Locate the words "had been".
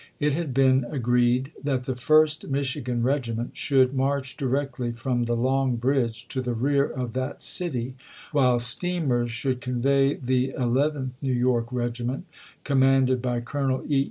0.33-0.83